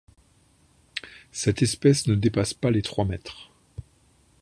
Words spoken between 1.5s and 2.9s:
espèce ne dépasse pas les